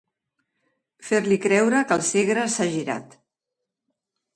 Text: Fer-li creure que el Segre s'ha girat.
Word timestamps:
Fer-li 1.11 1.39
creure 1.45 1.85
que 1.91 1.95
el 2.01 2.07
Segre 2.11 2.49
s'ha 2.57 2.71
girat. 2.77 3.19